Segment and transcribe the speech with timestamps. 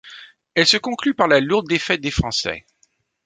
[0.55, 2.65] Elle se conclut par la lourde défaite des Français.